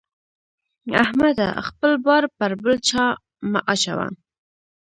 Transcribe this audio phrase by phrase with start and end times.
[1.03, 1.47] احمده!
[1.67, 3.05] خپل بار پر بل چا
[3.51, 4.07] مه اچوه.